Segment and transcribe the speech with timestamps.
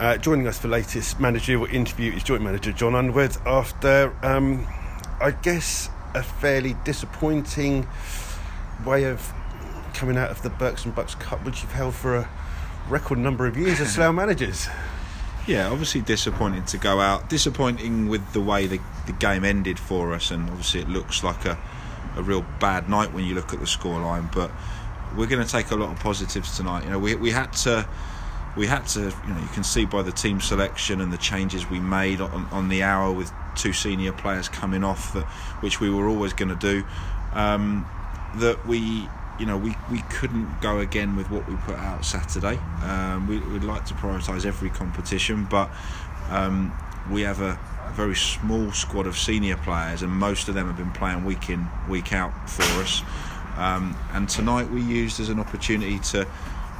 [0.00, 4.66] Uh, joining us for latest managerial interview is joint manager Jon Underwood after, um,
[5.20, 7.86] I guess, a fairly disappointing
[8.86, 9.30] way of
[9.92, 12.30] coming out of the Berks and Bucks Cup, which you've held for a
[12.88, 14.68] record number of years as Slough managers.
[15.46, 17.28] Yeah, obviously disappointing to go out.
[17.28, 21.44] Disappointing with the way the, the game ended for us, and obviously it looks like
[21.44, 21.58] a,
[22.16, 24.32] a real bad night when you look at the scoreline.
[24.34, 24.50] But
[25.14, 26.84] we're going to take a lot of positives tonight.
[26.84, 27.86] You know, we we had to
[28.56, 31.70] we had to, you know, you can see by the team selection and the changes
[31.70, 35.24] we made on, on the hour with two senior players coming off, that,
[35.60, 36.84] which we were always going to do,
[37.32, 37.86] um,
[38.36, 39.08] that we,
[39.38, 42.58] you know, we, we couldn't go again with what we put out Saturday.
[42.82, 45.70] Um, we, would like to prioritise every competition, but
[46.28, 46.72] um,
[47.10, 50.76] we have a, a very small squad of senior players, and most of them have
[50.76, 53.02] been playing week in, week out for us.
[53.56, 56.26] Um, and tonight we used as an opportunity to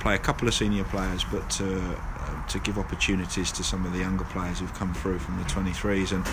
[0.00, 3.92] play a couple of senior players, but to, uh, to give opportunities to some of
[3.92, 6.12] the younger players who've come through from the 23s.
[6.12, 6.26] And,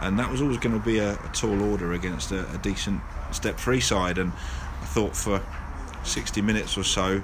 [0.00, 3.00] and that was always going to be a, a tall order against a, a, decent
[3.32, 4.18] step three side.
[4.18, 5.42] And I thought for
[6.04, 7.22] 60 minutes or so,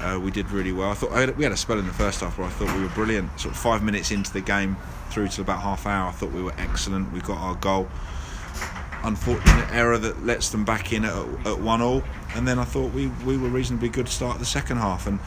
[0.00, 0.90] uh, we did really well.
[0.90, 2.74] I thought I had, we had a spell in the first half where I thought
[2.74, 3.38] we were brilliant.
[3.38, 4.76] Sort of five minutes into the game,
[5.10, 7.12] through to about half hour, I thought we were excellent.
[7.12, 7.88] We got our goal
[9.04, 11.14] unfortunate error that lets them back in at,
[11.46, 12.02] at one all.
[12.34, 15.06] And then I thought we, we were reasonably good to start the second half.
[15.06, 15.20] And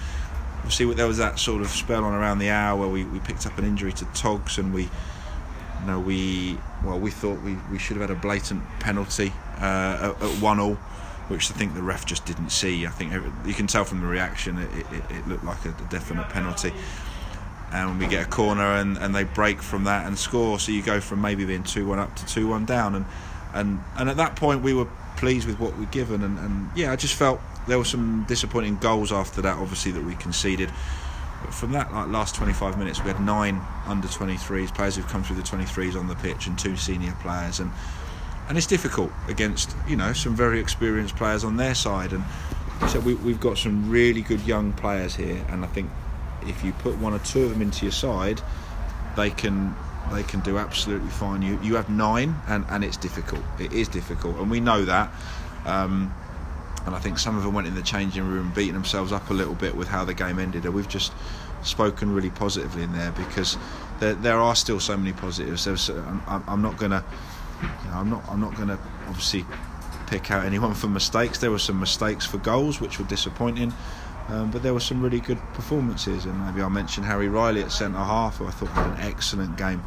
[0.58, 3.20] obviously what there was that sort of spell on around the hour where we, we
[3.20, 7.56] picked up an injury to Togs and we you know we well we thought we,
[7.72, 10.78] we should have had a blatant penalty uh, at, at one all
[11.28, 12.86] which I think the ref just didn't see.
[12.86, 13.14] I think
[13.46, 16.74] you can tell from the reaction it, it, it looked like a definite penalty.
[17.72, 20.58] And we get a corner and, and they break from that and score.
[20.58, 22.96] So you go from maybe being 2 1 up to 2 1 down.
[22.96, 23.06] And
[23.58, 26.92] and and at that point we were pleased with what we'd given and, and yeah
[26.92, 30.72] I just felt there were some disappointing goals after that obviously that we conceded.
[31.44, 35.24] But from that like last 25 minutes we had nine under 23s players who've come
[35.24, 37.60] through the 23s on the pitch and two senior players.
[37.60, 37.72] And
[38.48, 42.14] and it's difficult against you know some very experienced players on their side.
[42.14, 42.24] And
[42.90, 45.44] so we, we've got some really good young players here.
[45.50, 45.90] And I think
[46.44, 48.42] if you put one or two of them into your side
[49.18, 49.76] they can
[50.14, 51.42] they can do absolutely fine.
[51.42, 53.42] You you have nine, and, and it's difficult.
[53.60, 55.12] It is difficult, and we know that.
[55.66, 56.14] Um,
[56.86, 59.34] and I think some of them went in the changing room, beating themselves up a
[59.34, 60.64] little bit with how the game ended.
[60.64, 61.12] And we've just
[61.62, 63.58] spoken really positively in there because
[64.00, 65.66] there, there are still so many positives.
[65.66, 67.04] There's, I'm, I'm not gonna,
[67.62, 69.46] you know, I'm not I'm not gonna obviously
[70.08, 71.40] pick out anyone for mistakes.
[71.40, 73.74] There were some mistakes for goals which were disappointing.
[74.30, 77.72] Um, but there were some really good performances, and maybe I'll mention Harry Riley at
[77.72, 79.82] centre half, who I thought had an excellent game.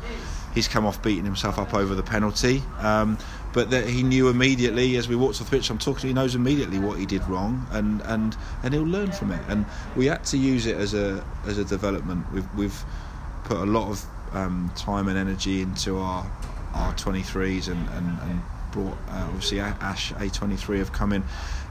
[0.55, 3.19] He's come off beating himself up over the penalty, um,
[3.53, 5.71] but that he knew immediately as we walked off the pitch.
[5.71, 9.31] I'm talking, he knows immediately what he did wrong, and, and, and he'll learn from
[9.31, 9.43] it.
[9.49, 12.27] And we had to use it as a as a development.
[12.33, 12.85] We've we've
[13.45, 16.29] put a lot of um, time and energy into our
[16.75, 18.43] our 23s and and, and
[18.73, 21.23] brought uh, obviously Ash A23 have come in,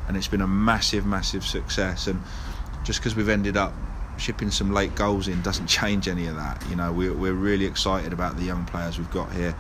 [0.08, 2.22] and it's been a massive massive success and
[2.84, 3.74] just because we've ended up
[4.20, 6.64] shipping some late goals in doesn't change any of that.
[6.70, 9.56] You know, we're, we're really excited about the young players we've got here.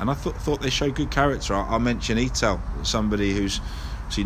[0.00, 1.54] And I thought, thought they showed good character.
[1.54, 3.60] I, will mention Etel, somebody who's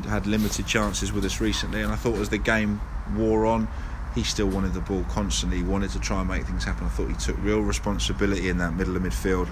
[0.07, 2.81] had limited chances with us recently, and I thought as the game
[3.15, 3.69] wore on,
[4.15, 6.87] he still wanted the ball constantly, he wanted to try and make things happen.
[6.87, 9.49] I thought he took real responsibility in that middle of midfield.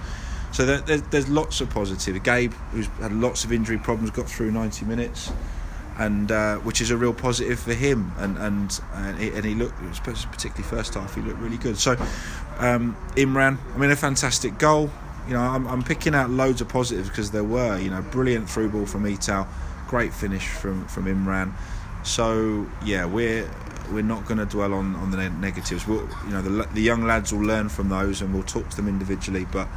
[0.53, 2.23] So there, there's, there's lots of positive.
[2.23, 5.31] Gabe, who's had lots of injury problems, got through 90 minutes
[5.99, 8.13] and uh, which is a real positive for him.
[8.19, 11.79] And and and he, and he looked, particularly first half, he looked really good.
[11.79, 11.93] So
[12.59, 14.91] um, Imran, I mean, a fantastic goal.
[15.27, 18.49] You know, I'm, I'm picking out loads of positives because there were, you know, brilliant
[18.49, 19.49] through ball from Etal,
[19.89, 21.53] great finish from from Imran.
[22.05, 23.51] So yeah, we're
[23.91, 25.87] we're not going to dwell on on the negatives.
[25.87, 28.77] We'll, you know, the the young lads will learn from those, and we'll talk to
[28.77, 29.69] them individually, but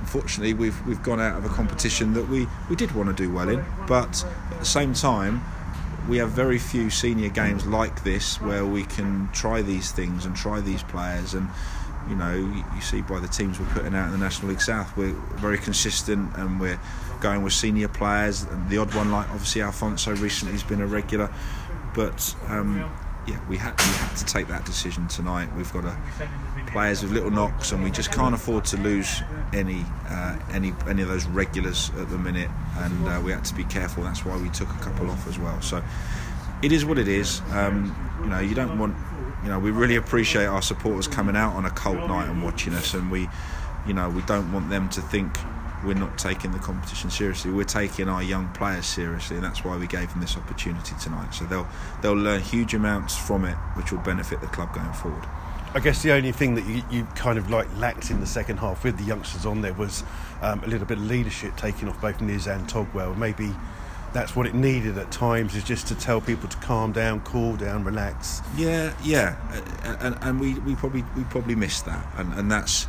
[0.00, 3.32] unfortunately we've we've gone out of a competition that we, we did want to do
[3.32, 5.42] well in but at the same time
[6.08, 10.34] we have very few senior games like this where we can try these things and
[10.34, 11.34] try these players.
[11.34, 11.48] And
[12.08, 14.96] you know you see by the teams we're putting out in the National League South
[14.96, 16.80] we're very consistent and we're
[17.20, 18.42] going with senior players.
[18.42, 21.32] And the odd one like obviously Alfonso recently has been a regular
[21.94, 22.90] but um,
[23.26, 25.48] yeah, we had we had to take that decision tonight.
[25.56, 25.84] We've got
[26.68, 29.22] players with little knocks, and we just can't afford to lose
[29.52, 32.50] any uh, any any of those regulars at the minute.
[32.78, 34.04] And uh, we had to be careful.
[34.04, 35.60] That's why we took a couple off as well.
[35.60, 35.82] So
[36.62, 37.42] it is what it is.
[37.52, 38.96] Um, you know, you don't want.
[39.42, 42.74] You know, we really appreciate our supporters coming out on a cold night and watching
[42.74, 43.28] us, and we,
[43.86, 45.34] you know, we don't want them to think
[45.84, 47.50] we're not taking the competition seriously.
[47.50, 51.32] We're taking our young players seriously, and that's why we gave them this opportunity tonight.
[51.32, 51.68] So they'll
[52.02, 55.24] they'll learn huge amounts from it, which will benefit the club going forward.
[55.72, 58.56] I guess the only thing that you, you kind of like lacked in the second
[58.56, 60.02] half with the youngsters on there was
[60.42, 63.16] um, a little bit of leadership taking off both Niz and Togwell.
[63.16, 63.54] Maybe
[64.12, 67.56] that's what it needed at times is just to tell people to calm down, cool
[67.56, 68.42] down, relax.
[68.56, 69.36] Yeah, yeah,
[70.00, 72.86] and, and we, we probably we probably missed that, and, and that's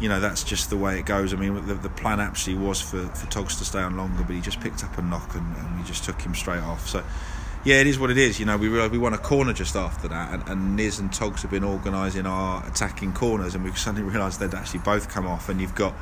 [0.00, 1.32] you know that's just the way it goes.
[1.32, 4.34] I mean, the, the plan actually was for, for Togs to stay on longer, but
[4.34, 6.88] he just picked up a knock and, and we just took him straight off.
[6.88, 7.04] So
[7.64, 8.38] yeah, it is what it is.
[8.38, 11.12] You know, we realised we won a corner just after that, and, and Niz and
[11.12, 15.26] Togs have been organising our attacking corners, and we suddenly realised they'd actually both come
[15.26, 15.94] off, and you've got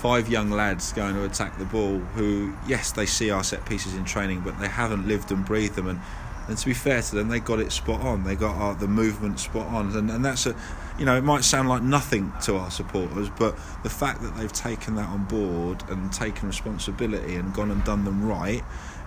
[0.00, 3.94] five young lads going to attack the ball who, yes, they see our set pieces
[3.94, 5.88] in training, but they haven't lived and breathed them.
[5.88, 6.00] And,
[6.48, 8.24] and to be fair to them, they got it spot on.
[8.24, 10.54] They got our, the movement spot on, and, and that's a,
[10.98, 14.52] you know, it might sound like nothing to our supporters, but the fact that they've
[14.52, 18.62] taken that on board and taken responsibility and gone and done them right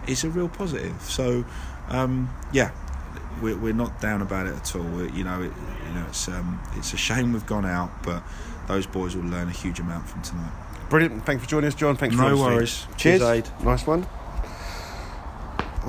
[0.07, 0.99] is a real positive.
[1.01, 1.45] So,
[1.89, 2.71] um, yeah,
[3.41, 4.83] we're, we're not down about it at all.
[4.83, 5.51] we you know, it,
[5.87, 8.23] you know, it's um, it's a shame we've gone out, but
[8.67, 10.51] those boys will learn a huge amount from tonight.
[10.89, 11.25] Brilliant.
[11.25, 11.95] Thanks for joining us, Jon.
[11.95, 12.43] Thanks No for honesty.
[12.55, 12.87] worries.
[12.97, 13.19] Cheers.
[13.21, 13.63] Cheers, Ade.
[13.65, 14.05] Nice one.